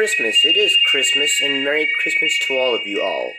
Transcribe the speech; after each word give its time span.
Christmas, 0.00 0.46
it 0.46 0.56
is 0.56 0.74
Christmas, 0.86 1.30
and 1.42 1.62
Merry 1.62 1.86
Christmas 2.00 2.38
to 2.38 2.54
all 2.54 2.74
of 2.74 2.86
you 2.86 3.02
all. 3.02 3.34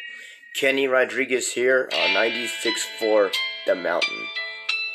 Kenny 0.53 0.87
Rodriguez 0.87 1.53
here 1.53 1.89
on 1.91 2.09
96.4 2.09 3.33
The 3.65 3.73
Mountain. 3.73 4.27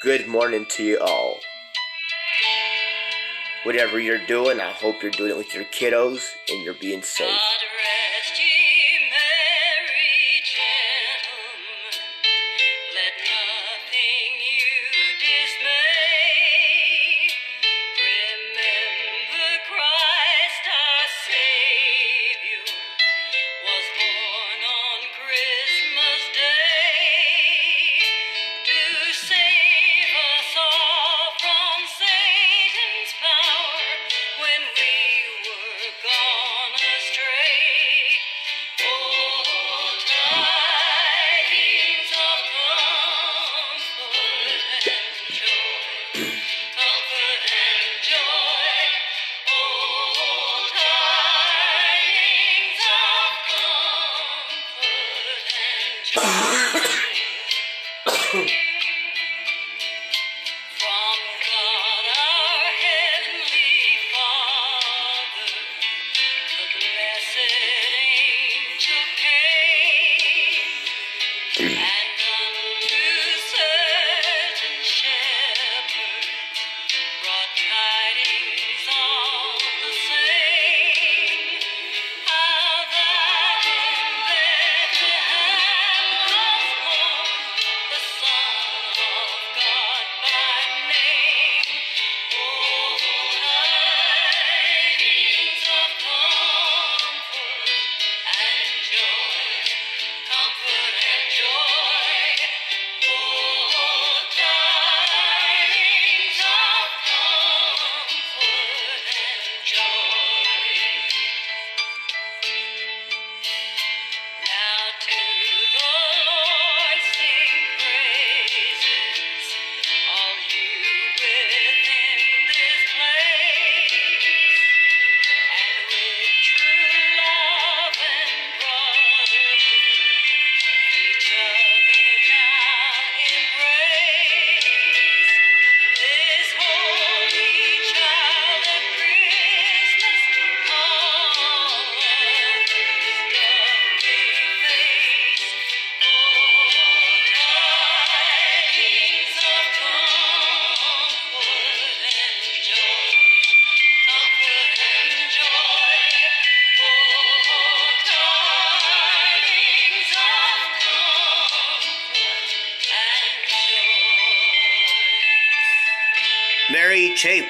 Good 0.01 0.29
morning 0.29 0.67
to 0.69 0.85
you 0.85 1.01
all. 1.01 1.41
Whatever 3.65 3.99
you're 3.99 4.25
doing, 4.29 4.61
I 4.61 4.71
hope 4.71 5.03
you're 5.03 5.11
doing 5.11 5.33
it 5.33 5.37
with 5.37 5.57
your 5.57 5.65
kiddos 5.65 6.23
and 6.49 6.63
you're 6.63 6.79
being 6.81 7.03
safe. 7.03 7.41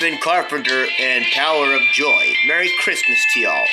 Mary 0.01 0.19
Carpenter 0.19 0.85
and 1.01 1.25
Power 1.33 1.73
of 1.73 1.81
Joy. 1.93 2.35
Merry 2.47 2.71
Christmas 2.81 3.19
to 3.33 3.41
y'all 3.41 3.67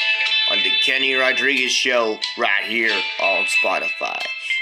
on 0.51 0.57
the 0.59 0.71
Kenny 0.81 1.13
Rodriguez 1.15 1.71
Show 1.71 2.18
right 2.38 2.63
here 2.63 2.95
on 3.21 3.45
Spotify. 3.45 4.21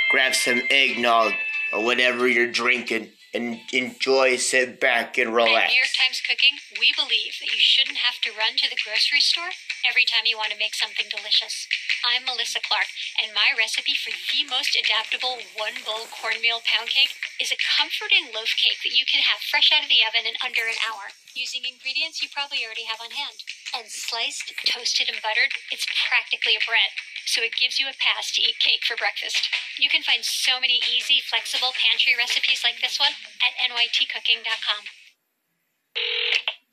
Grab 0.09 0.33
some 0.33 0.61
eggnog 0.71 1.33
or 1.71 1.83
whatever 1.83 2.27
you're 2.27 2.51
drinking 2.51 3.09
and 3.33 3.59
enjoy, 3.71 4.37
sit 4.37 4.79
back 4.79 5.17
and 5.17 5.29
At 5.29 5.35
relax. 5.35 5.71
New 5.71 5.79
York 5.79 5.95
Times 5.95 6.21
Cooking, 6.25 6.57
we 6.79 6.91
believe 6.97 7.37
that 7.39 7.53
you 7.53 7.61
shouldn't 7.61 7.97
have 7.97 8.19
to 8.25 8.31
run 8.33 8.57
to 8.57 8.67
the 8.67 8.75
grocery 8.83 9.21
store 9.21 9.55
every 9.87 10.03
time 10.03 10.25
you 10.25 10.35
want 10.35 10.51
to 10.51 10.59
make 10.59 10.73
something 10.75 11.05
delicious. 11.07 11.67
I'm 12.03 12.25
Melissa 12.25 12.59
Clark, 12.59 12.89
and 13.21 13.37
my 13.37 13.53
recipe 13.53 13.93
for 13.93 14.09
the 14.09 14.49
most 14.49 14.75
adaptable 14.75 15.39
one 15.55 15.79
bowl 15.85 16.09
cornmeal 16.09 16.65
pound 16.65 16.89
cake 16.89 17.13
is 17.41 17.49
a 17.49 17.57
comforting 17.57 18.29
loaf 18.29 18.53
cake 18.53 18.77
that 18.85 18.93
you 18.93 19.01
can 19.01 19.25
have 19.25 19.41
fresh 19.41 19.73
out 19.73 19.81
of 19.81 19.89
the 19.89 20.05
oven 20.05 20.29
in 20.29 20.37
under 20.45 20.69
an 20.69 20.77
hour 20.85 21.09
using 21.33 21.65
ingredients 21.65 22.21
you 22.21 22.29
probably 22.29 22.61
already 22.61 22.85
have 22.85 23.01
on 23.01 23.09
hand. 23.09 23.41
And 23.73 23.89
sliced, 23.89 24.53
toasted, 24.69 25.09
and 25.09 25.17
buttered, 25.25 25.57
it's 25.73 25.89
practically 25.89 26.53
a 26.53 26.61
bread. 26.61 26.93
So 27.25 27.41
it 27.41 27.57
gives 27.57 27.81
you 27.81 27.89
a 27.89 27.97
pass 27.97 28.29
to 28.37 28.45
eat 28.45 28.61
cake 28.61 28.85
for 28.85 28.93
breakfast. 28.93 29.49
You 29.81 29.89
can 29.89 30.05
find 30.05 30.21
so 30.21 30.61
many 30.61 30.85
easy, 30.85 31.17
flexible 31.25 31.73
pantry 31.73 32.13
recipes 32.13 32.61
like 32.61 32.77
this 32.77 33.01
one 33.01 33.17
at 33.41 33.57
nytcooking.com. 33.57 34.85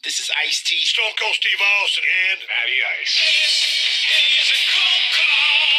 This 0.04 0.20
is 0.20 0.28
Ice 0.36 0.60
T. 0.62 0.76
Stone 0.84 1.16
Cold 1.16 1.34
Steve 1.40 1.64
Austin 1.80 2.04
and 2.04 2.44
Matty 2.44 2.78
Ice. 3.00 4.67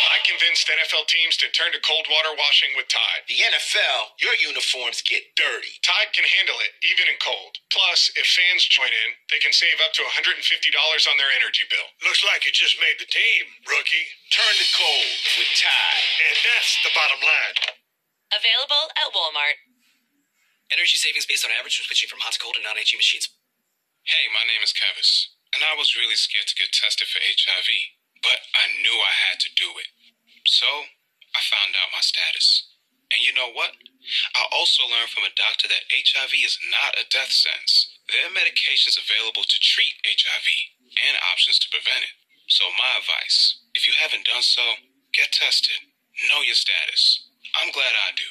I 0.09 0.17
convinced 0.25 0.65
NFL 0.65 1.05
teams 1.05 1.37
to 1.37 1.47
turn 1.53 1.69
to 1.69 1.81
cold 1.85 2.09
water 2.09 2.33
washing 2.33 2.73
with 2.73 2.89
Tide. 2.89 3.29
The 3.29 3.45
NFL, 3.45 4.17
your 4.17 4.33
uniforms 4.41 5.05
get 5.05 5.21
dirty. 5.37 5.77
Tide 5.85 6.09
can 6.17 6.25
handle 6.25 6.57
it, 6.65 6.73
even 6.81 7.05
in 7.05 7.17
cold. 7.21 7.61
Plus, 7.69 8.09
if 8.17 8.25
fans 8.25 8.65
join 8.65 8.89
in, 8.89 9.09
they 9.29 9.37
can 9.37 9.53
save 9.53 9.77
up 9.85 9.93
to 9.93 10.01
$150 10.01 10.33
on 10.33 11.15
their 11.21 11.29
energy 11.37 11.61
bill. 11.69 11.85
Looks 12.01 12.25
like 12.25 12.41
you 12.49 12.51
just 12.51 12.81
made 12.81 12.97
the 12.97 13.05
team, 13.05 13.43
rookie. 13.69 14.07
Turn 14.33 14.55
to 14.57 14.67
cold 14.73 15.13
with 15.37 15.51
Tide. 15.53 16.05
And 16.25 16.35
that's 16.41 16.73
the 16.81 16.91
bottom 16.97 17.21
line. 17.21 17.57
Available 18.33 18.85
at 18.97 19.13
Walmart. 19.13 19.61
Energy 20.73 20.97
savings 20.97 21.29
based 21.29 21.45
on 21.45 21.53
average 21.53 21.77
when 21.77 21.85
switching 21.85 22.09
from 22.09 22.21
hot 22.21 22.33
to 22.33 22.41
cold 22.41 22.57
and 22.57 22.65
non-HE 22.65 22.97
machines. 22.97 23.29
Hey, 24.09 24.25
my 24.33 24.41
name 24.45 24.65
is 24.65 24.73
Kevis, 24.73 25.37
and 25.53 25.61
I 25.61 25.77
was 25.77 25.93
really 25.93 26.17
scared 26.17 26.49
to 26.49 26.57
get 26.57 26.73
tested 26.73 27.05
for 27.09 27.21
HIV, 27.21 27.69
but 28.25 28.41
I 28.57 28.69
knew 28.81 28.97
I 28.97 29.13
had 29.29 29.37
to 29.45 29.49
do 29.53 29.69
it. 29.77 29.89
So, 30.49 30.65
I 30.65 31.45
found 31.45 31.77
out 31.77 31.93
my 31.93 32.01
status. 32.01 32.73
And 33.13 33.21
you 33.21 33.37
know 33.37 33.53
what? 33.53 33.77
I 34.33 34.49
also 34.49 34.81
learned 34.89 35.13
from 35.13 35.29
a 35.29 35.37
doctor 35.37 35.69
that 35.69 35.85
HIV 35.93 36.33
is 36.41 36.57
not 36.73 36.97
a 36.97 37.05
death 37.05 37.29
sentence. 37.29 37.85
There 38.09 38.25
are 38.25 38.33
medications 38.33 38.97
available 38.97 39.45
to 39.45 39.57
treat 39.61 40.01
HIV 40.01 40.49
and 41.05 41.21
options 41.29 41.61
to 41.61 41.69
prevent 41.69 42.01
it. 42.01 42.17
So, 42.49 42.65
my 42.73 42.97
advice 42.97 43.61
if 43.77 43.85
you 43.85 43.93
haven't 43.93 44.25
done 44.25 44.41
so, 44.41 44.81
get 45.13 45.29
tested. 45.29 45.85
Know 46.25 46.41
your 46.41 46.57
status. 46.57 47.29
I'm 47.53 47.69
glad 47.69 47.93
I 47.93 48.17
do. 48.17 48.25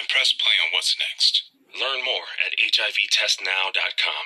And 0.00 0.08
press 0.08 0.32
play 0.32 0.56
on 0.64 0.72
what's 0.72 0.96
next. 0.96 1.52
Learn 1.76 2.00
more 2.00 2.32
at 2.48 2.56
HIVtestnow.com. 2.56 4.24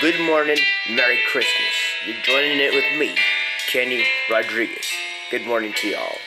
Good 0.00 0.20
morning, 0.24 0.58
Merry 0.88 1.20
Christmas. 1.28 1.91
You're 2.04 2.20
joining 2.22 2.58
it 2.58 2.74
with 2.74 2.98
me, 2.98 3.14
Kenny 3.70 4.04
Rodriguez. 4.28 4.90
Good 5.30 5.46
morning 5.46 5.72
to 5.76 5.88
y'all. 5.88 6.18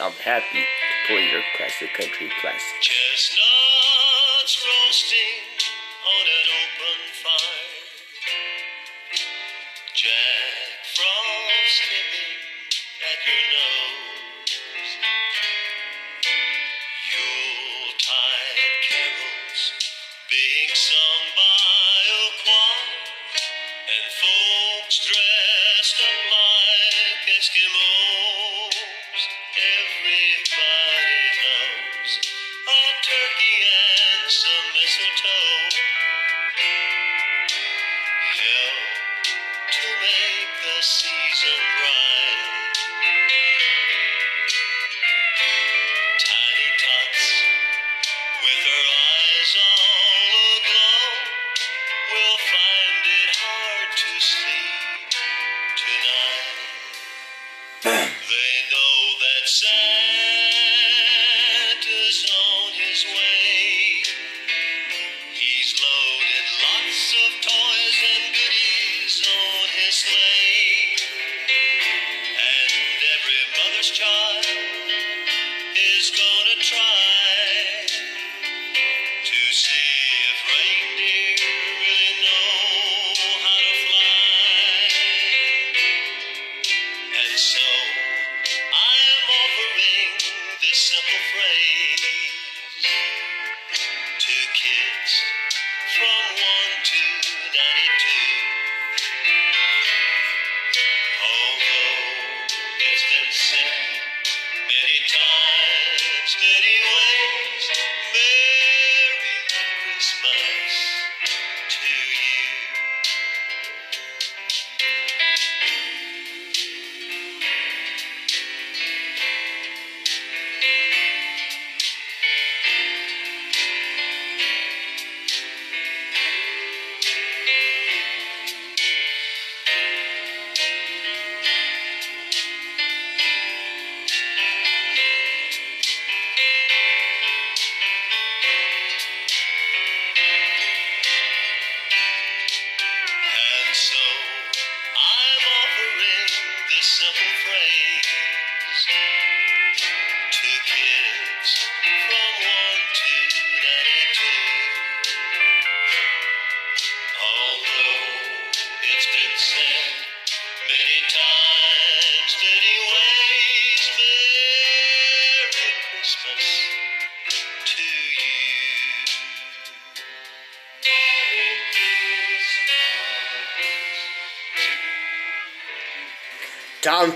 I'm 0.00 0.12
happy 0.12 0.46
to 0.60 1.06
play 1.06 1.30
your 1.30 1.42
classic 1.54 1.92
country 1.92 2.30
classic. 2.40 2.99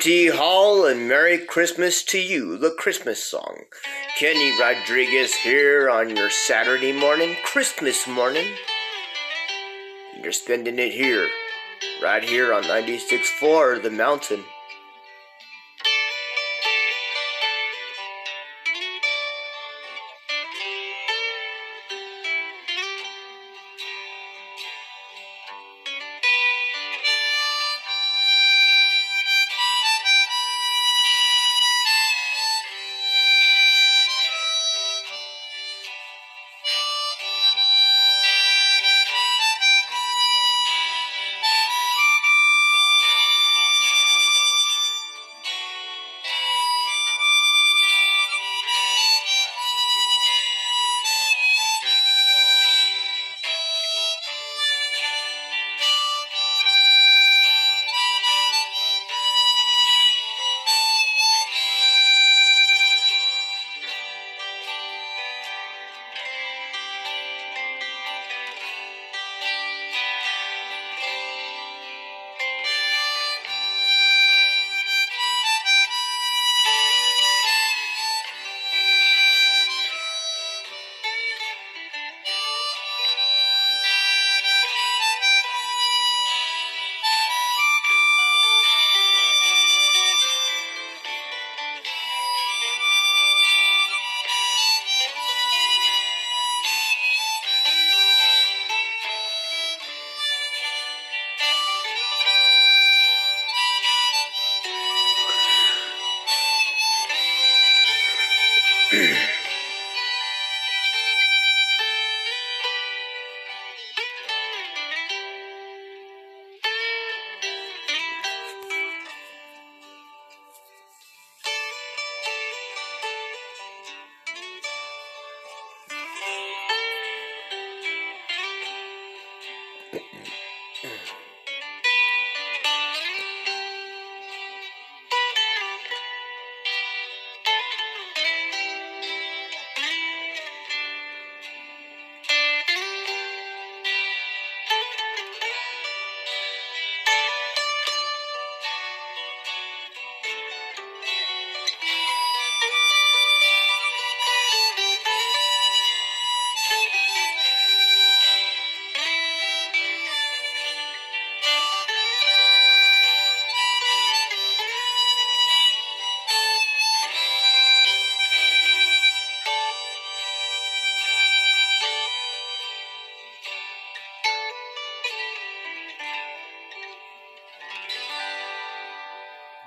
T 0.05 0.27
Hall, 0.27 0.85
and 0.85 1.09
Merry 1.09 1.39
Christmas 1.39 2.03
to 2.03 2.19
you, 2.19 2.59
the 2.59 2.73
Christmas 2.73 3.25
song. 3.25 3.61
Kenny 4.19 4.53
Rodriguez 4.61 5.33
here 5.33 5.89
on 5.89 6.15
your 6.15 6.29
Saturday 6.29 6.93
morning, 6.93 7.37
Christmas 7.43 8.07
morning. 8.07 8.45
You're 10.23 10.33
spending 10.33 10.79
it 10.79 10.93
here, 10.93 11.27
right 12.03 12.23
here 12.23 12.53
on 12.53 12.65
96.4 12.65 13.83
The 13.83 13.89
Mountain. 13.89 14.45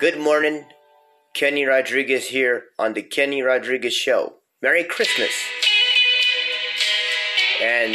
Good 0.08 0.22
morning. 0.22 0.64
Kenny 1.34 1.66
Rodriguez 1.66 2.28
here 2.28 2.68
on 2.80 2.94
The 2.94 3.02
Kenny 3.02 3.42
Rodriguez 3.42 3.94
Show. 3.94 4.36
Merry 4.62 4.86
Christmas. 4.86 5.34
And 7.62 7.94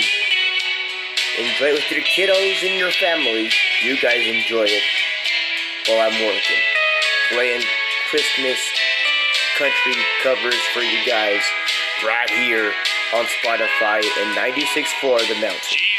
enjoy 1.39 1.73
with 1.73 1.91
your 1.91 2.03
kiddos 2.03 2.69
and 2.69 2.79
your 2.79 2.91
family. 2.91 3.49
You 3.83 3.97
guys 3.99 4.27
enjoy 4.27 4.67
it 4.69 4.83
while 5.89 6.07
I'm 6.07 6.27
working. 6.27 6.61
Playing 7.31 7.63
Christmas 8.11 8.59
country 9.57 9.95
covers 10.23 10.61
for 10.75 10.81
you 10.81 10.99
guys 11.07 11.41
right 12.05 12.29
here 12.29 12.75
on 13.15 13.25
Spotify 13.43 14.05
and 14.21 14.37
96.4 14.37 15.29
The 15.29 15.41
Mountain. 15.41 15.92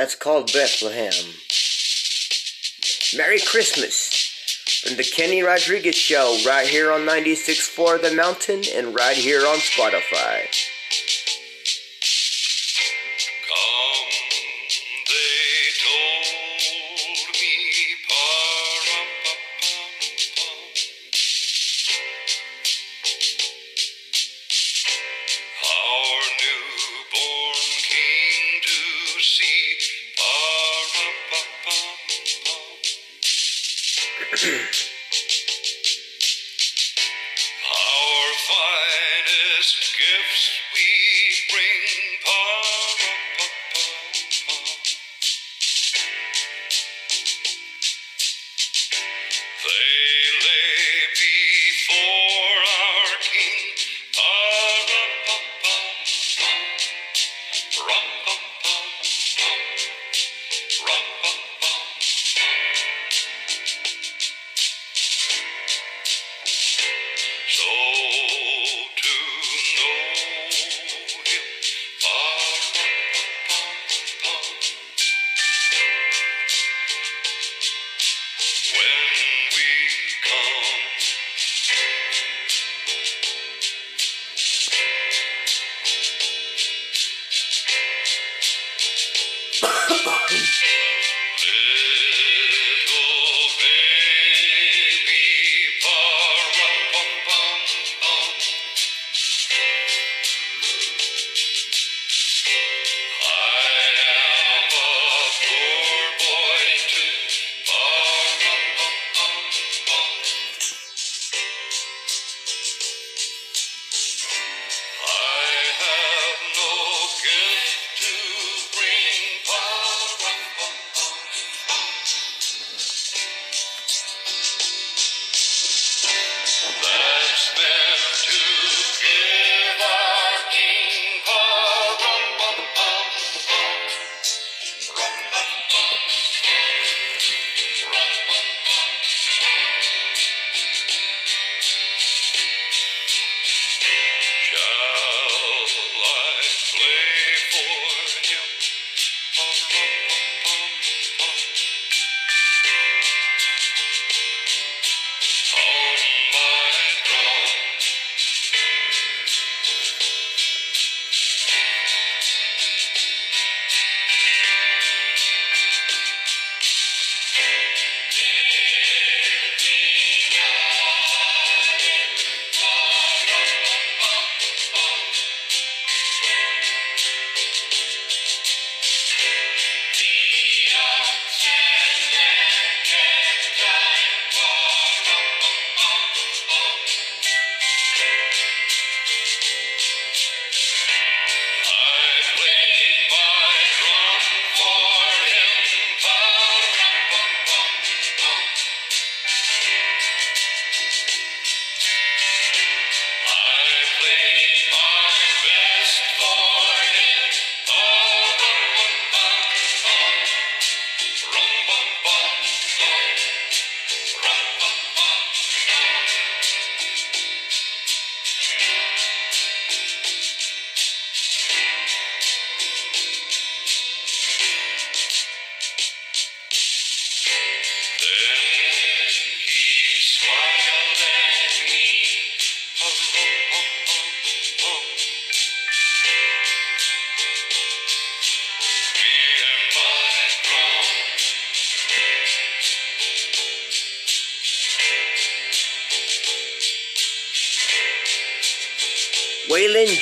That's 0.00 0.14
called 0.14 0.50
Bethlehem. 0.54 1.12
Merry 3.18 3.38
Christmas 3.38 4.80
from 4.82 4.96
the 4.96 5.04
Kenny 5.04 5.42
Rodriguez 5.42 5.94
Show 5.94 6.38
right 6.46 6.66
here 6.66 6.90
on 6.90 7.02
96.4 7.02 8.00
The 8.00 8.16
Mountain 8.16 8.62
and 8.74 8.94
right 8.94 9.14
here 9.14 9.46
on 9.46 9.58
Spotify. 9.58 10.69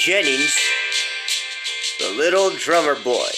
Jennings, 0.09 0.57
the 2.01 2.09
little 2.17 2.49
drummer 2.49 2.97
boy. 2.97 3.29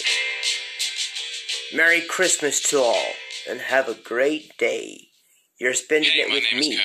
Merry 1.74 1.98
Christmas 1.98 2.62
to 2.70 2.78
all, 2.78 3.10
and 3.50 3.58
have 3.58 3.90
a 3.90 3.98
great 3.98 4.54
day. 4.54 5.10
You're 5.58 5.74
spending 5.74 6.14
Hey, 6.14 6.30
it 6.30 6.30
with 6.30 6.46
me. 6.54 6.78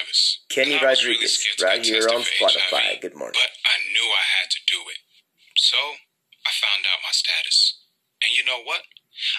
Kenny 0.49 0.81
Rodriguez, 0.81 1.37
right 1.61 1.85
here 1.85 2.09
on 2.09 2.25
Spotify. 2.25 2.97
HIV, 2.97 3.01
Good 3.05 3.13
morning. 3.13 3.37
But 3.37 3.53
I 3.61 3.77
knew 3.93 4.09
I 4.09 4.25
had 4.41 4.49
to 4.57 4.61
do 4.65 4.81
it. 4.89 5.05
So, 5.53 5.77
I 5.77 6.49
found 6.49 6.89
out 6.89 7.05
my 7.05 7.13
status. 7.13 7.77
And 8.25 8.33
you 8.33 8.41
know 8.41 8.65
what? 8.65 8.89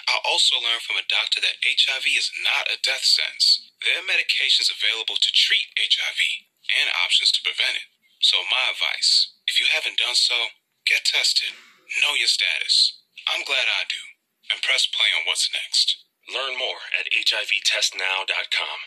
I 0.07 0.15
also 0.23 0.63
learned 0.63 0.87
from 0.87 0.95
a 0.95 1.11
doctor 1.11 1.43
that 1.43 1.59
HIV 1.59 2.07
is 2.15 2.31
not 2.39 2.71
a 2.71 2.79
death 2.79 3.03
sentence. 3.03 3.67
There 3.83 3.99
are 3.99 4.07
medications 4.07 4.71
available 4.71 5.19
to 5.19 5.29
treat 5.35 5.75
HIV 5.75 6.47
and 6.79 6.87
options 7.03 7.35
to 7.35 7.43
prevent 7.43 7.83
it. 7.83 7.91
So, 8.23 8.39
my 8.47 8.71
advice 8.71 9.26
haven't 9.77 10.01
done 10.01 10.17
so, 10.17 10.33
get 10.89 11.05
tested. 11.05 11.53
Know 12.01 12.17
your 12.17 12.33
status. 12.33 12.97
I'm 13.29 13.45
glad 13.45 13.69
I 13.69 13.85
do. 13.85 14.01
And 14.49 14.57
press 14.65 14.89
play 14.89 15.05
on 15.13 15.29
what's 15.29 15.53
next. 15.53 16.01
Learn 16.33 16.57
more 16.57 16.81
at 16.97 17.05
HIVtestnow.com. 17.13 18.79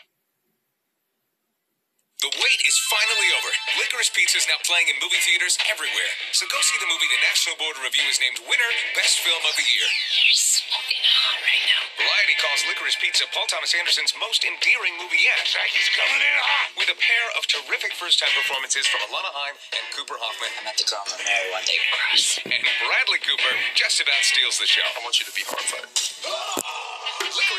The 2.21 2.29
wait 2.37 2.61
is 2.69 2.77
finally 2.85 3.29
over. 3.33 3.49
Licorice 3.81 4.13
Pizza 4.13 4.37
is 4.37 4.45
now 4.45 4.61
playing 4.61 4.85
in 4.93 4.95
movie 5.01 5.17
theaters 5.25 5.57
everywhere. 5.65 6.13
So 6.37 6.45
go 6.53 6.61
see 6.61 6.77
the 6.77 6.85
movie 6.85 7.09
the 7.09 7.17
National 7.25 7.57
Board 7.57 7.73
of 7.73 7.81
Review 7.81 8.05
has 8.05 8.21
named 8.21 8.37
winner 8.45 8.71
Best 8.93 9.25
Film 9.25 9.41
of 9.41 9.57
the 9.57 9.65
Year. 9.65 9.89
You're 9.89 10.37
smoking 10.37 11.01
hot 11.01 11.41
right 11.41 11.65
now. 11.65 11.81
Variety 11.97 12.37
calls 12.37 12.61
Licorice 12.69 13.01
Pizza 13.01 13.25
Paul 13.33 13.49
Thomas 13.49 13.73
Anderson's 13.73 14.13
most 14.21 14.45
endearing 14.45 15.01
movie 15.01 15.17
yet. 15.17 15.49
He's 15.73 15.89
coming 15.97 16.21
in 16.21 16.37
hot. 16.45 16.77
With 16.77 16.93
a 16.93 16.97
pair 17.01 17.25
of 17.41 17.49
terrific 17.49 17.97
first-time 17.97 18.37
performances 18.37 18.85
from 18.85 19.01
Alana 19.09 19.33
Haim 19.33 19.57
and 19.81 19.83
Cooper 19.97 20.21
Hoffman. 20.21 20.53
I 20.61 20.69
meant 20.69 20.77
to 20.77 20.85
call 20.85 21.01
him 21.09 21.25
Mary 21.25 21.49
one 21.49 21.65
day. 21.65 21.81
Gross. 21.89 22.37
And 22.45 22.61
Bradley 22.85 23.17
Cooper 23.25 23.53
just 23.73 23.97
about 23.97 24.21
steals 24.21 24.61
the 24.61 24.69
show. 24.69 24.85
I 24.93 25.01
want 25.01 25.17
you 25.17 25.25
to 25.25 25.33
be 25.33 25.41
horrified. 25.41 25.89
Ah! 26.29 26.60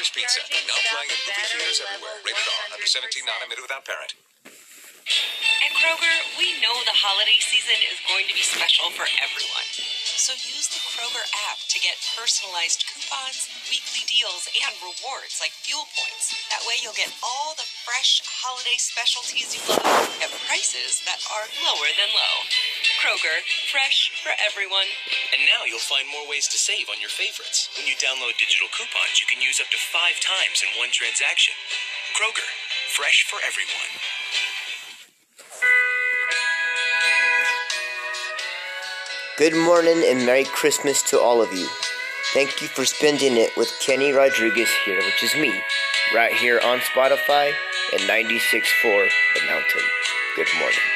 Licorice 0.02 0.18
Pizza, 0.18 0.42
now 0.66 0.74
playing 0.90 1.14
in 1.14 1.18
movie 1.30 1.46
theaters 1.46 1.78
everywhere. 1.78 2.18
Rated 2.26 2.42
R, 2.42 2.74
under 2.74 2.90
17, 2.90 3.22
not 3.22 3.38
admitted 3.38 3.62
without 3.62 3.86
parent. 3.86 4.18
At 4.42 5.72
Kroger, 5.78 6.16
we 6.42 6.58
know 6.58 6.74
the 6.82 6.98
holiday 6.98 7.38
season 7.38 7.78
is 7.86 8.02
going 8.10 8.26
to 8.26 8.34
be 8.34 8.42
special 8.42 8.90
for 8.98 9.06
everyone. 9.22 9.68
So 10.22 10.38
use 10.38 10.70
the 10.70 10.78
Kroger 10.94 11.26
app 11.50 11.58
to 11.66 11.82
get 11.82 11.98
personalized 12.14 12.86
coupons, 12.86 13.50
weekly 13.66 14.06
deals, 14.06 14.46
and 14.54 14.70
rewards 14.78 15.42
like 15.42 15.50
fuel 15.66 15.82
points. 15.98 16.30
That 16.46 16.62
way 16.62 16.78
you'll 16.78 16.94
get 16.94 17.10
all 17.26 17.58
the 17.58 17.66
fresh 17.82 18.22
holiday 18.22 18.78
specialties 18.78 19.50
you 19.50 19.58
love 19.66 19.82
at 20.22 20.30
prices 20.46 21.02
that 21.10 21.18
are 21.26 21.50
lower 21.66 21.90
than 21.98 22.06
low. 22.14 22.34
Kroger, 23.02 23.42
fresh 23.74 24.14
for 24.22 24.30
everyone. 24.38 24.86
And 25.34 25.42
now 25.42 25.66
you'll 25.66 25.82
find 25.82 26.06
more 26.06 26.30
ways 26.30 26.46
to 26.54 26.58
save 26.58 26.86
on 26.86 27.02
your 27.02 27.10
favorites. 27.10 27.66
When 27.74 27.90
you 27.90 27.98
download 27.98 28.38
digital 28.38 28.70
coupons, 28.70 29.18
you 29.18 29.26
can 29.26 29.42
use 29.42 29.58
up 29.58 29.74
to 29.74 29.80
five 29.90 30.22
times 30.22 30.62
in 30.62 30.70
one 30.78 30.94
transaction. 30.94 31.58
Kroger, 32.14 32.46
fresh 32.94 33.26
for 33.26 33.42
everyone. 33.42 33.90
Good 39.42 39.56
morning 39.56 40.04
and 40.06 40.24
Merry 40.24 40.44
Christmas 40.44 41.02
to 41.10 41.18
all 41.18 41.42
of 41.42 41.52
you. 41.52 41.66
Thank 42.32 42.62
you 42.62 42.68
for 42.68 42.84
spending 42.84 43.36
it 43.36 43.56
with 43.56 43.76
Kenny 43.80 44.12
Rodriguez 44.12 44.70
here, 44.84 44.98
which 44.98 45.20
is 45.24 45.34
me, 45.34 45.52
right 46.14 46.32
here 46.32 46.60
on 46.64 46.78
Spotify 46.78 47.50
at 47.92 48.00
96.4 48.02 48.62
The 49.34 49.46
Mountain. 49.48 49.82
Good 50.36 50.46
morning. 50.60 50.91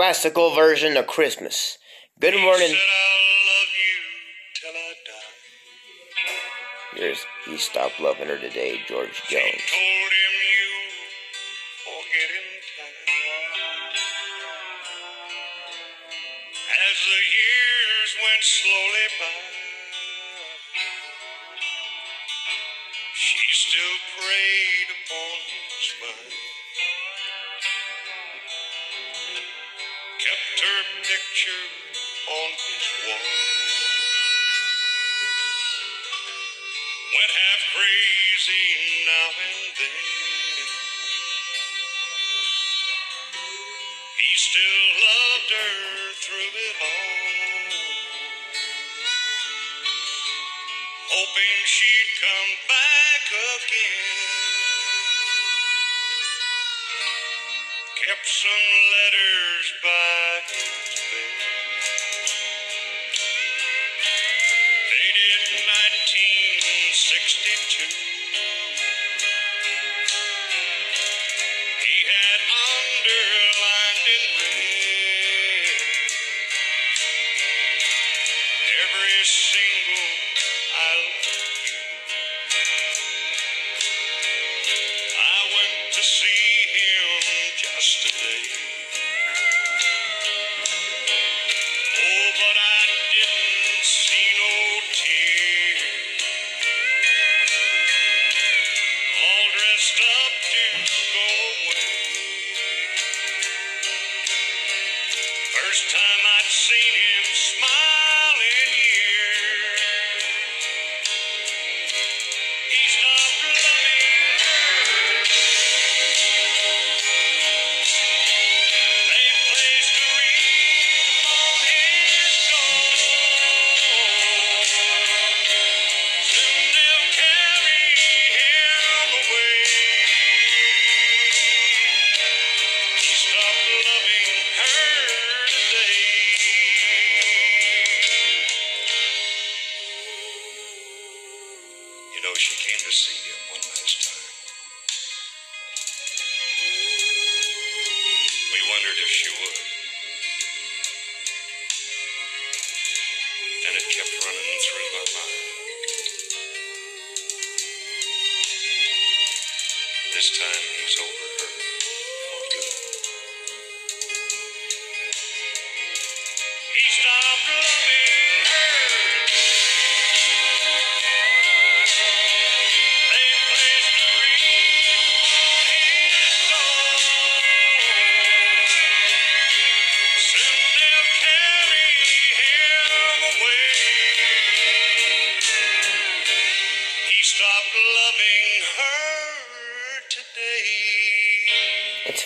Classical 0.00 0.54
version 0.54 0.96
of 0.96 1.06
Christmas. 1.06 1.76
Good 2.18 2.32
morning. 2.40 2.68
Said 2.68 2.74
I'll 2.74 3.36
love 3.52 3.72
you 3.76 4.00
till 4.54 4.72
I 4.72 4.94
die. 5.04 7.02
Here's 7.02 7.26
He 7.44 7.58
Stopped 7.58 8.00
Loving 8.00 8.28
Her 8.28 8.38
Today, 8.38 8.80
George 8.88 9.20
Jones. 9.28 9.60
Kept 58.20 58.28
some 58.28 58.68
letters 58.92 59.66
by 59.82 60.44
his 60.52 61.00
bed. 61.08 61.40
Dated 64.92 65.64
1962. 65.64 67.88
He 71.80 71.96
had 72.12 72.40
underlined 72.76 74.04
in 74.16 74.24
red 74.36 75.80
every 78.84 79.16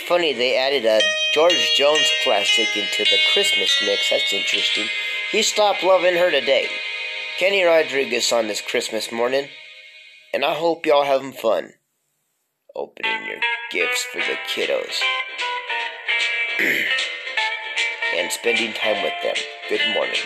funny 0.07 0.33
they 0.33 0.57
added 0.57 0.85
a 0.85 1.01
George 1.33 1.73
Jones 1.77 2.11
classic 2.23 2.69
into 2.77 3.05
the 3.05 3.19
Christmas 3.33 3.71
mix. 3.85 4.11
That's 4.11 4.33
interesting. 4.33 4.87
He 5.33 5.43
stopped 5.43 5.83
loving 5.83 6.17
her 6.17 6.31
today. 6.31 6.69
Kenny 7.39 7.65
Rodriguez 7.65 8.31
on 8.33 8.47
this 8.47 8.61
Christmas 8.61 9.11
morning, 9.11 9.49
and 10.33 10.45
I 10.45 10.55
hope 10.55 10.87
y'all 10.87 11.05
having 11.05 11.33
fun 11.33 11.73
opening 12.77 13.27
your 13.27 13.41
gifts 13.71 14.05
for 14.05 14.19
the 14.19 14.37
kiddos 14.49 15.01
and 18.17 18.31
spending 18.31 18.73
time 18.73 19.03
with 19.03 19.15
them. 19.23 19.35
Good 19.69 19.95
morning. 19.95 20.21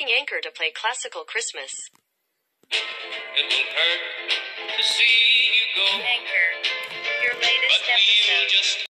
Asking 0.00 0.16
Anchor 0.18 0.40
to 0.42 0.50
play 0.50 0.72
classical 0.74 1.24
Christmas. 1.24 1.70
it 2.72 3.44
will 3.48 3.68
hurt 3.76 4.76
to 4.76 4.82
see 4.82 5.04
you 5.52 5.66
go. 5.76 5.84
Anchor, 6.00 6.48
your 7.22 7.34
latest 7.34 7.80
But 7.86 8.00
we'll 8.28 8.48
just 8.48 8.86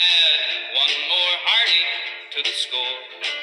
add 0.00 0.74
one 0.74 0.94
more 1.08 1.34
heartache 1.46 2.32
to 2.32 2.42
the 2.42 2.54
score. 2.56 3.35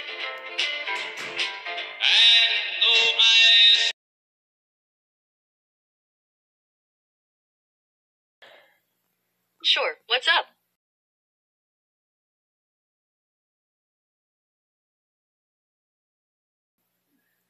Sure, 9.66 9.94
what's 10.08 10.28
up? 10.28 10.48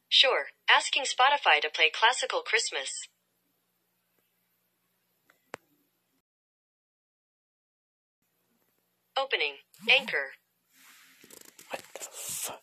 Sure, 0.10 0.46
asking 0.70 1.04
Spotify 1.04 1.60
to 1.60 1.72
play 1.74 1.90
classical 1.92 2.42
Christmas. 2.42 3.08
Opening. 9.18 9.56
Anchor. 9.90 10.34
What 11.72 11.82
the 11.96 12.08
fuck? 12.12 12.62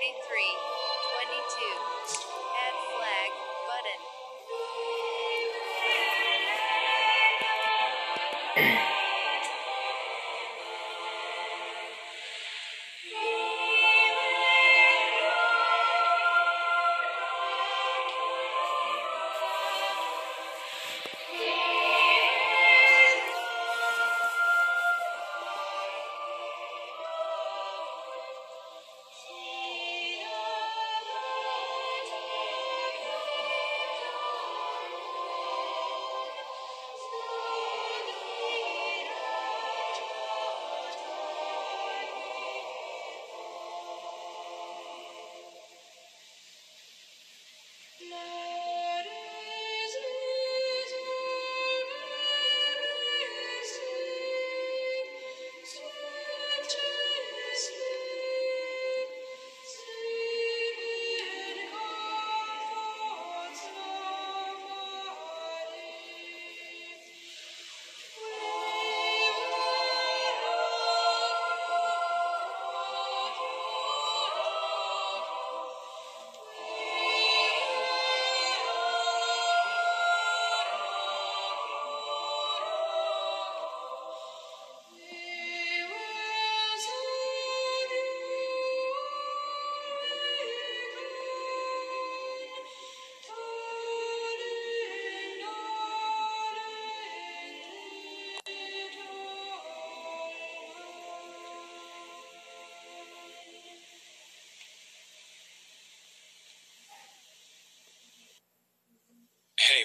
33. 0.00 0.87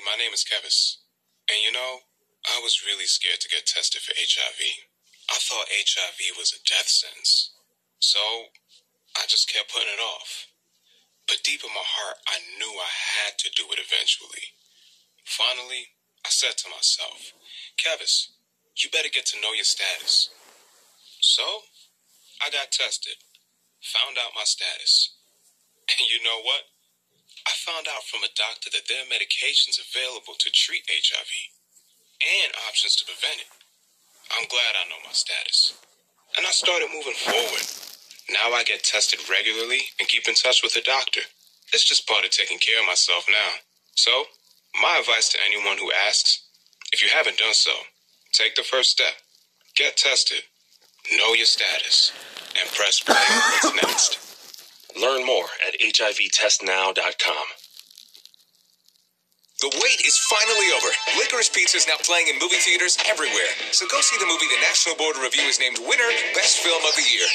My 0.05 0.19
name 0.19 0.35
is 0.35 0.43
Kevis. 0.43 0.99
And 1.47 1.59
you 1.63 1.71
know, 1.71 2.03
I 2.47 2.59
was 2.59 2.83
really 2.83 3.07
scared 3.07 3.39
to 3.39 3.51
get 3.51 3.65
tested 3.65 4.03
for 4.03 4.15
HIV. 4.15 4.59
I 5.31 5.39
thought 5.39 5.71
HIV 5.71 6.35
was 6.35 6.51
a 6.51 6.63
death 6.67 6.87
sentence. 6.91 7.55
So, 7.99 8.19
I 9.15 9.23
just 9.27 9.47
kept 9.47 9.71
putting 9.71 9.91
it 9.91 10.03
off. 10.03 10.47
But 11.27 11.43
deep 11.47 11.63
in 11.63 11.71
my 11.71 11.87
heart, 11.87 12.19
I 12.27 12.43
knew 12.59 12.73
I 12.75 12.91
had 13.23 13.39
to 13.39 13.49
do 13.55 13.63
it 13.71 13.79
eventually. 13.79 14.51
Finally, 15.23 15.95
I 16.27 16.29
said 16.29 16.59
to 16.59 16.73
myself, 16.73 17.31
Kevis, 17.79 18.35
you 18.75 18.91
better 18.91 19.11
get 19.11 19.25
to 19.31 19.41
know 19.41 19.55
your 19.55 19.67
status. 19.67 20.29
So, 21.21 21.43
I 22.43 22.51
got 22.51 22.75
tested, 22.75 23.23
found 23.79 24.19
out 24.19 24.35
my 24.35 24.43
status. 24.43 25.15
And 25.87 26.03
you 26.11 26.19
know 26.23 26.43
what? 26.43 26.72
I 27.47 27.51
found 27.67 27.87
out 27.91 28.07
from 28.07 28.23
a 28.23 28.31
doctor 28.35 28.69
that 28.71 28.87
there 28.87 29.03
are 29.03 29.11
medications 29.11 29.79
available 29.79 30.35
to 30.39 30.49
treat 30.51 30.87
HIV 30.87 31.31
and 32.23 32.53
options 32.69 32.95
to 32.97 33.05
prevent 33.05 33.43
it. 33.43 33.51
I'm 34.31 34.47
glad 34.47 34.79
I 34.79 34.87
know 34.89 35.03
my 35.03 35.13
status. 35.13 35.75
And 36.37 36.47
I 36.47 36.51
started 36.51 36.89
moving 36.93 37.17
forward. 37.19 37.65
Now 38.31 38.55
I 38.55 38.63
get 38.63 38.83
tested 38.83 39.19
regularly 39.29 39.81
and 39.99 40.07
keep 40.07 40.27
in 40.27 40.35
touch 40.35 40.63
with 40.63 40.75
a 40.77 40.81
doctor. 40.81 41.21
It's 41.73 41.87
just 41.87 42.07
part 42.07 42.25
of 42.25 42.31
taking 42.31 42.59
care 42.59 42.79
of 42.79 42.87
myself 42.87 43.25
now. 43.29 43.59
So, 43.95 44.25
my 44.81 44.97
advice 44.99 45.29
to 45.29 45.39
anyone 45.45 45.77
who 45.77 45.91
asks 46.07 46.47
if 46.93 47.03
you 47.03 47.09
haven't 47.09 47.37
done 47.37 47.53
so, 47.53 47.73
take 48.33 48.55
the 48.55 48.63
first 48.63 48.91
step. 48.91 49.13
Get 49.75 49.97
tested, 49.97 50.43
know 51.17 51.33
your 51.33 51.47
status, 51.47 52.11
and 52.59 52.69
press 52.71 52.99
play 52.99 53.15
what's 53.17 53.75
next. 53.83 54.32
Learn 54.99 55.25
more 55.25 55.45
at 55.67 55.79
HIVtestnow.com. 55.79 57.45
The 59.61 59.71
wait 59.81 60.01
is 60.05 60.17
finally 60.29 60.69
over. 60.75 60.91
Licorice 61.17 61.49
Pizza 61.49 61.77
is 61.77 61.87
now 61.87 61.97
playing 62.03 62.27
in 62.27 62.35
movie 62.39 62.59
theaters 62.59 62.97
everywhere. 63.09 63.49
So 63.71 63.87
go 63.87 64.01
see 64.01 64.19
the 64.19 64.27
movie 64.27 64.45
the 64.51 64.61
National 64.61 64.95
Board 64.95 65.15
of 65.17 65.23
Review 65.23 65.47
has 65.49 65.59
named 65.59 65.79
winner 65.79 66.11
Best 66.35 66.59
Film 66.59 66.83
of 66.83 66.93
the 66.95 67.07
Year. 67.09 67.25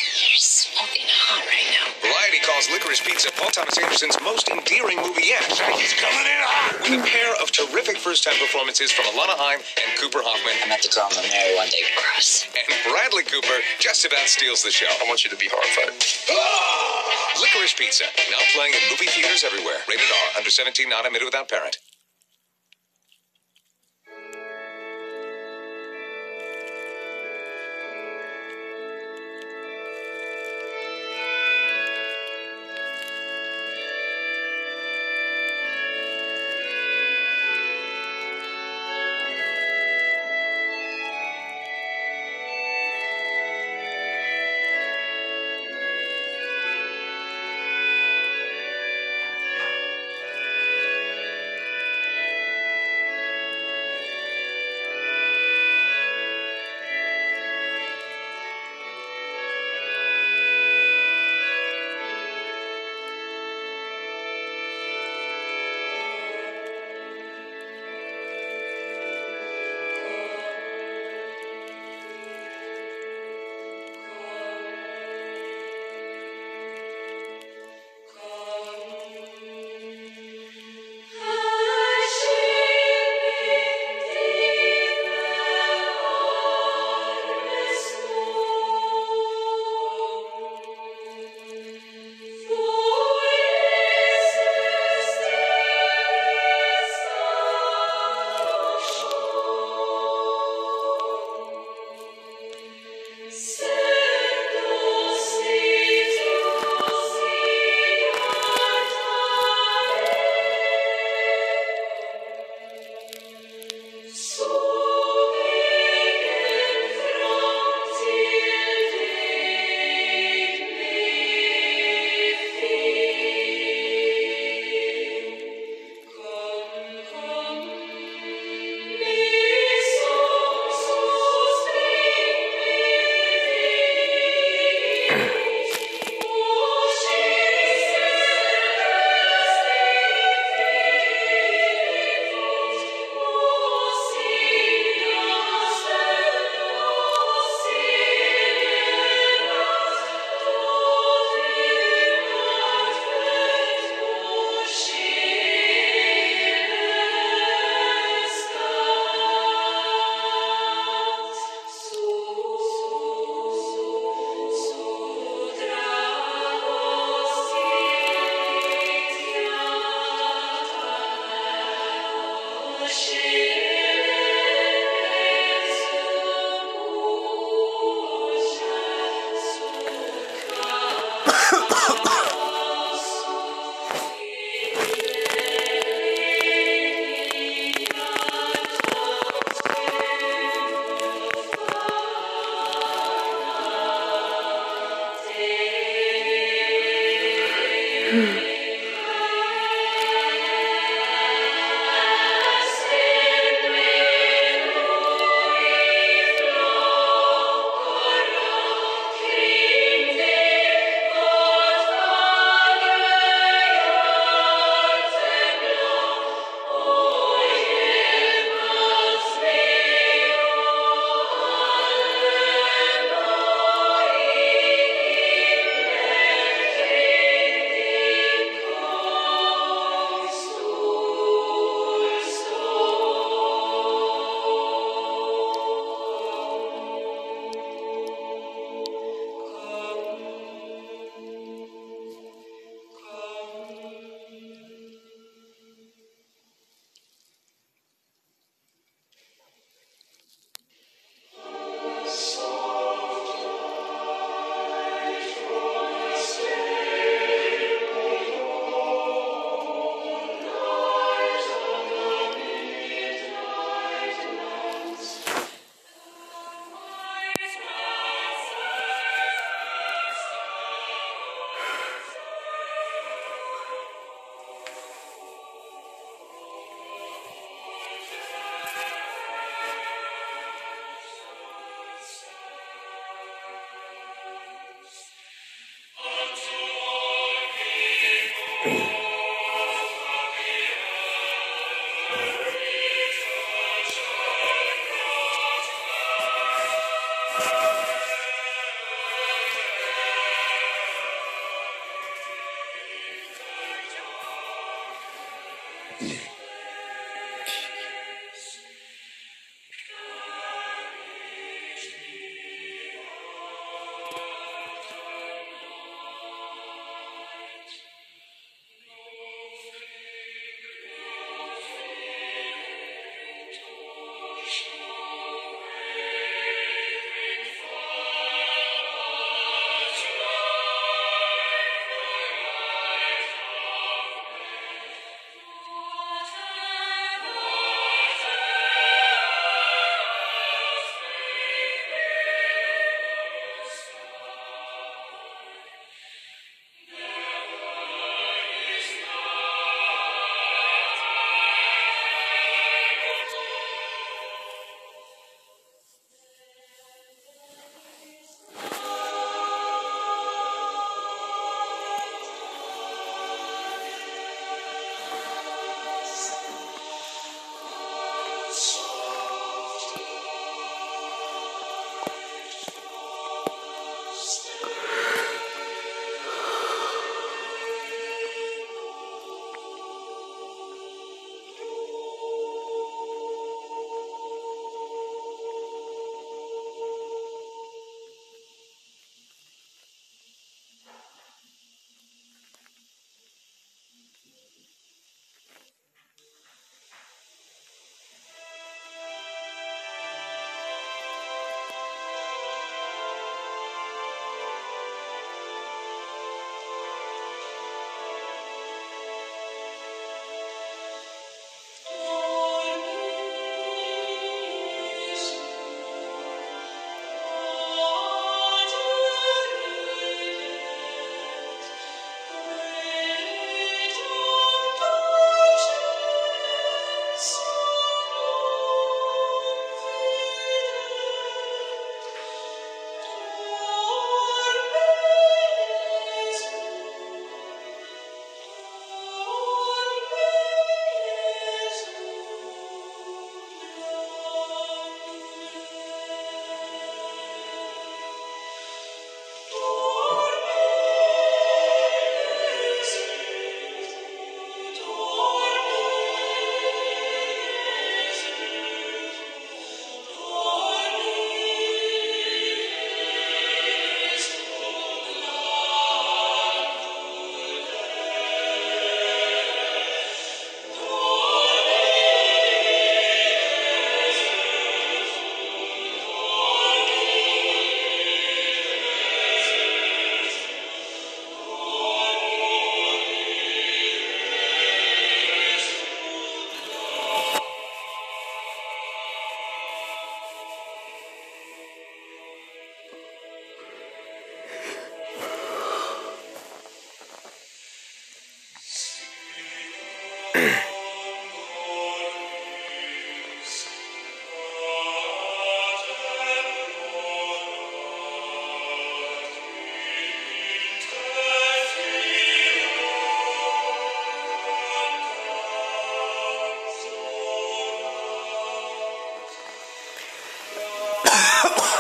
Licorice 2.89 3.05
Pizza 3.05 3.29
Paul 3.37 3.53
Thomas 3.53 3.77
Anderson's 3.77 4.17
most 4.25 4.49
endearing 4.49 4.97
movie 4.97 5.29
yet. 5.29 5.45
He's 5.45 5.93
coming 5.93 6.25
in 6.25 6.41
hot. 6.41 6.73
With 6.81 6.97
a 6.97 7.05
pair 7.05 7.37
of 7.37 7.53
terrific 7.53 8.01
first-time 8.01 8.41
performances 8.41 8.89
from 8.89 9.05
Alana 9.13 9.37
Haim 9.37 9.61
and 9.61 9.89
Cooper 10.01 10.25
Hoffman. 10.25 10.57
I 10.65 10.73
met 10.73 10.81
the 10.81 10.89
girl 10.89 11.05
I'm 11.05 11.21
gonna 11.21 11.61
one 11.61 11.69
day, 11.69 11.85
Chris. 12.01 12.49
And 12.49 12.65
Bradley 12.89 13.29
Cooper 13.29 13.61
just 13.77 14.09
about 14.09 14.25
steals 14.25 14.65
the 14.65 14.73
show. 14.73 14.89
I 14.89 15.05
want 15.05 15.21
you 15.21 15.29
to 15.29 15.37
be 15.37 15.53
horrified. 15.53 16.01
Licorice 17.45 17.77
Pizza, 17.77 18.09
now 18.33 18.41
playing 18.57 18.73
in 18.73 18.81
movie 18.89 19.13
theaters 19.13 19.45
everywhere. 19.45 19.85
Rated 19.85 20.09
R, 20.09 20.41
under 20.41 20.49
17, 20.49 20.89
not 20.89 21.05
admitted 21.05 21.29
without 21.29 21.53
parent. 21.53 21.77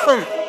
Welcome. 0.09 0.48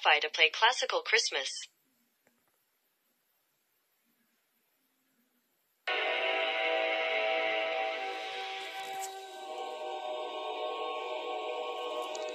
Spotify 0.00 0.20
to 0.20 0.28
play 0.30 0.50
classical 0.52 1.00
Christmas. 1.00 1.48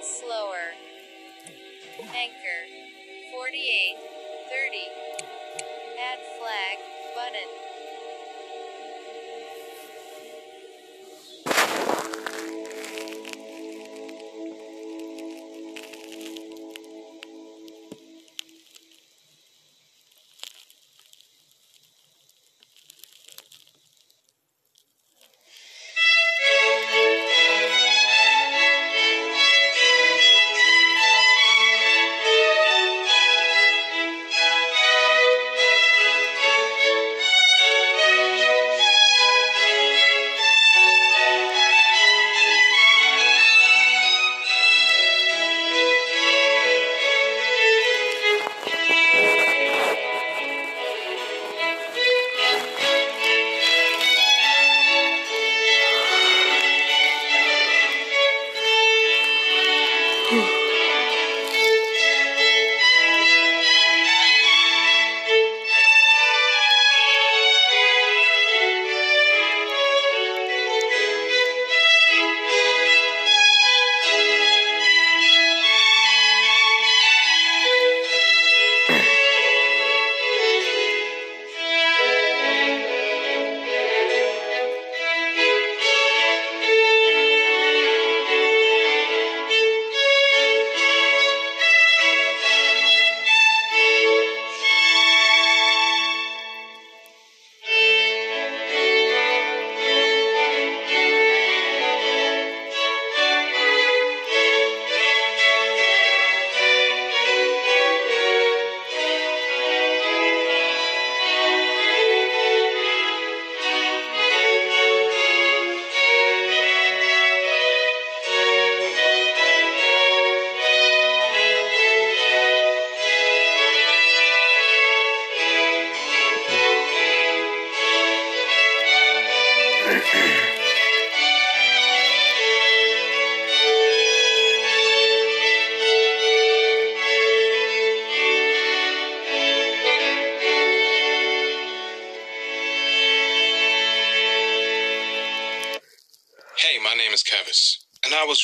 Slower. 0.02 0.74
Anchor. 2.14 2.36
Forty-eight, 3.32 3.96
thirty. 4.50 4.86
Add 5.98 6.18
flag, 6.38 6.78
button. 7.14 7.65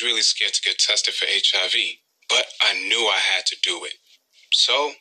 Really 0.02 0.22
scared 0.22 0.54
to 0.54 0.62
get 0.62 0.78
tested 0.78 1.14
for 1.14 1.26
HIV, 1.28 1.74
but 2.28 2.46
I 2.62 2.74
knew 2.74 3.08
I 3.08 3.18
had 3.18 3.46
to 3.46 3.56
do 3.62 3.84
it. 3.84 3.94
So 4.52 4.92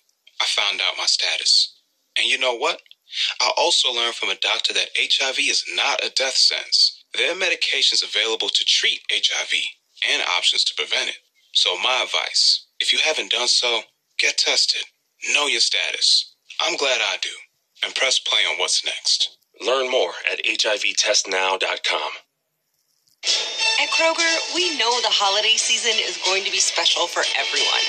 I 0.42 0.46
found 0.46 0.82
out 0.82 0.98
my 0.98 1.06
status. 1.08 1.76
And 2.18 2.28
you 2.28 2.40
know 2.40 2.56
what? 2.56 2.82
I 3.42 3.52
also 3.58 3.94
learned 3.94 4.16
from 4.16 4.30
a 4.30 4.36
doctor 4.42 4.74
that 4.74 4.90
HIV 4.98 5.40
is 5.40 5.66
not 5.76 6.04
a 6.06 6.12
death 6.12 6.36
sentence. 6.38 7.04
There 7.16 7.32
are 7.32 7.36
medications 7.36 8.04
available 8.04 8.50
to 8.50 8.66
treat 8.66 9.02
HIV 9.12 9.54
and 10.10 10.24
options 10.38 10.66
to 10.66 10.76
prevent 10.76 11.10
it. 11.10 11.18
So, 11.54 11.78
my 11.78 12.04
advice 12.04 12.68
if 12.82 12.94
you 12.94 13.00
haven't 13.04 13.32
done 13.32 13.48
so, 13.50 13.82
get 14.20 14.38
tested. 14.38 14.84
Know 15.34 15.48
your 15.48 15.62
status. 15.62 16.36
I'm 16.62 16.78
glad 16.78 17.02
I 17.02 17.18
do. 17.22 17.30
And 17.84 17.96
press 17.96 18.20
play 18.20 18.42
on 18.52 18.60
what's 18.60 18.86
next. 18.86 19.38
Learn 19.66 19.92
more 19.92 20.14
at 20.32 20.44
HIVtestnow.com. 20.46 22.12
At 23.82 23.90
Kroger, 23.98 24.30
we 24.54 24.78
know 24.78 24.94
the 25.02 25.10
holiday 25.10 25.58
season 25.58 25.98
is 25.98 26.22
going 26.22 26.46
to 26.46 26.54
be 26.54 26.62
special 26.62 27.10
for 27.10 27.26
everyone. 27.34 27.82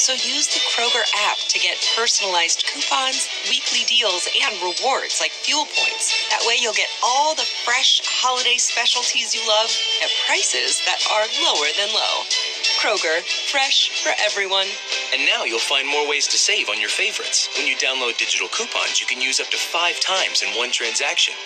So 0.00 0.16
use 0.16 0.48
the 0.48 0.64
Kroger 0.72 1.04
app 1.28 1.36
to 1.52 1.60
get 1.60 1.76
personalized 1.92 2.64
coupons, 2.64 3.28
weekly 3.52 3.84
deals, 3.84 4.24
and 4.24 4.56
rewards 4.64 5.20
like 5.20 5.36
fuel 5.36 5.68
points. 5.68 6.16
That 6.32 6.40
way 6.48 6.56
you'll 6.56 6.72
get 6.72 6.88
all 7.04 7.36
the 7.36 7.44
fresh 7.68 8.00
holiday 8.08 8.56
specialties 8.56 9.36
you 9.36 9.44
love 9.44 9.68
at 10.00 10.08
prices 10.24 10.80
that 10.88 11.04
are 11.12 11.28
lower 11.44 11.68
than 11.76 11.92
low. 11.92 12.24
Kroger, 12.80 13.20
fresh 13.52 13.92
for 14.00 14.16
everyone. 14.24 14.72
And 15.12 15.28
now 15.28 15.44
you'll 15.44 15.60
find 15.60 15.84
more 15.84 16.08
ways 16.08 16.24
to 16.32 16.40
save 16.40 16.72
on 16.72 16.80
your 16.80 16.88
favorites. 16.88 17.52
When 17.52 17.68
you 17.68 17.76
download 17.76 18.16
digital 18.16 18.48
coupons, 18.48 18.96
you 18.96 19.04
can 19.04 19.20
use 19.20 19.44
up 19.44 19.52
to 19.52 19.60
five 19.60 20.00
times 20.00 20.40
in 20.40 20.56
one 20.56 20.72
transaction. 20.72 21.36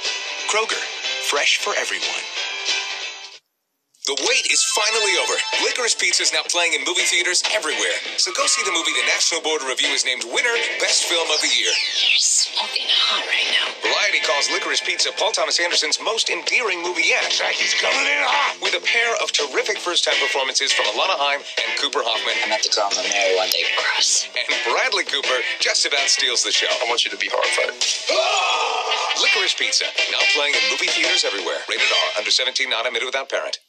Kroger, 0.46 0.78
fresh 1.26 1.58
for 1.58 1.74
everyone. 1.74 2.22
The 4.08 4.16
wait 4.24 4.48
is 4.48 4.64
finally 4.72 5.20
over. 5.20 5.36
Licorice 5.60 5.92
Pizza 5.92 6.24
is 6.24 6.32
now 6.32 6.40
playing 6.48 6.72
in 6.72 6.80
movie 6.80 7.04
theaters 7.04 7.44
everywhere. 7.52 7.92
So 8.16 8.32
go 8.32 8.48
see 8.48 8.64
the 8.64 8.72
movie 8.72 8.96
the 8.96 9.04
National 9.04 9.44
Board 9.44 9.60
of 9.60 9.68
Review 9.68 9.92
has 9.92 10.00
named 10.08 10.24
winner 10.32 10.56
Best 10.80 11.04
Film 11.04 11.28
of 11.28 11.36
the 11.44 11.52
Year. 11.52 11.68
You're 11.68 12.16
smoking 12.24 12.88
hot 12.88 13.20
right 13.28 13.52
now. 13.52 13.68
Variety 13.84 14.24
calls 14.24 14.48
Licorice 14.48 14.80
Pizza 14.80 15.12
Paul 15.12 15.36
Thomas 15.36 15.60
Anderson's 15.60 16.00
most 16.00 16.32
endearing 16.32 16.80
movie 16.80 17.04
yet. 17.04 17.28
He's 17.52 17.76
coming 17.76 18.00
in 18.00 18.24
hot. 18.24 18.56
With 18.64 18.80
a 18.80 18.84
pair 18.88 19.12
of 19.20 19.28
terrific 19.28 19.76
first-time 19.76 20.16
performances 20.24 20.72
from 20.72 20.88
Alana 20.96 21.20
Haim 21.20 21.44
and 21.44 21.70
Cooper 21.76 22.00
Hoffman. 22.00 22.32
I'm 22.48 22.56
at 22.56 22.64
the 22.64 22.72
call 22.72 22.88
the 22.88 23.04
Mary 23.12 23.36
one 23.36 23.52
day 23.52 23.68
cross. 23.76 24.24
And 24.32 24.48
Bradley 24.72 25.04
Cooper 25.04 25.36
just 25.60 25.84
about 25.84 26.08
steals 26.08 26.40
the 26.40 26.54
show. 26.56 26.72
I 26.80 26.88
want 26.88 27.04
you 27.04 27.12
to 27.12 27.20
be 27.20 27.28
horrified. 27.28 27.76
Licorice 29.20 29.52
Pizza, 29.60 29.84
now 30.08 30.24
playing 30.32 30.56
in 30.56 30.64
movie 30.72 30.88
theaters 30.88 31.28
everywhere. 31.28 31.60
Rated 31.68 31.92
R, 31.92 32.24
under 32.24 32.32
17, 32.32 32.72
not 32.72 32.88
admitted 32.88 33.04
without 33.04 33.28
parent. 33.28 33.60